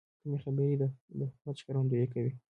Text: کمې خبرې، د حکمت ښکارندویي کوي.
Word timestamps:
کمې 0.21 0.37
خبرې، 0.43 0.73
د 0.79 0.83
حکمت 1.31 1.55
ښکارندویي 1.61 2.07
کوي. 2.13 2.31